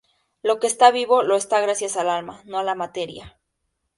Lo 0.41 0.59
que 0.59 0.65
está 0.65 0.89
vivo, 0.89 1.21
lo 1.21 1.35
está 1.35 1.61
gracias 1.61 1.95
al 1.95 2.09
alma, 2.09 2.41
no 2.45 2.57
a 2.57 2.63
la 2.63 2.73
materia. 2.73 3.37